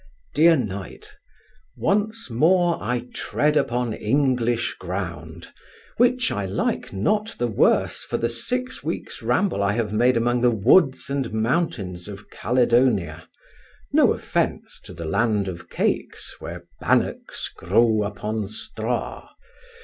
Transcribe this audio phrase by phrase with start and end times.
[0.33, 1.13] DEAR KNIGHT,
[1.77, 5.49] Once more I tread upon English ground,
[5.97, 10.41] which I like not the worse for the six weeks' ramble I have made among
[10.41, 13.29] the woods and mountains of Caledonia;
[13.93, 19.29] no offence to the land of cakes, where bannocks grow upon straw.